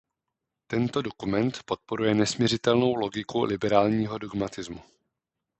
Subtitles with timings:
[0.67, 4.81] Tento dokument podporuje nesmiřitelnou logiku liberálního dogmatismu.